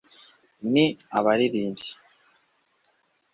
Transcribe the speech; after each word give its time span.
ni 0.71 0.85
abaririmbyi 1.17 1.91